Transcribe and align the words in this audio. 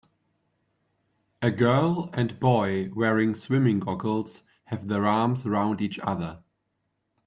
A 1.43 1.51
girl 1.51 2.09
and 2.13 2.39
boy 2.39 2.89
wearing 2.95 3.35
swimming 3.35 3.79
goggles 3.81 4.41
have 4.63 4.87
their 4.87 5.05
arms 5.05 5.45
around 5.45 5.79
each 5.79 5.99
other. 5.99 6.39